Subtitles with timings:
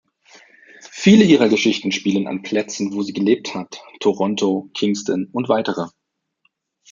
[0.89, 5.89] Viele ihrer Geschichten spielen an Plätzen, wo sie gelebt hat, Toronto, Kingston und weitere.